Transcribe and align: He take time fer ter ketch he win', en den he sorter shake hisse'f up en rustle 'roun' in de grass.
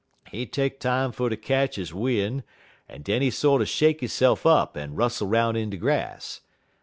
He 0.31 0.47
take 0.47 0.79
time 0.79 1.11
fer 1.11 1.29
ter 1.29 1.35
ketch 1.35 1.75
he 1.75 1.93
win', 1.93 2.41
en 2.89 3.03
den 3.03 3.21
he 3.21 3.29
sorter 3.29 3.67
shake 3.67 3.99
hisse'f 4.01 4.47
up 4.47 4.75
en 4.75 4.95
rustle 4.95 5.27
'roun' 5.27 5.55
in 5.55 5.69
de 5.69 5.77
grass. 5.77 6.41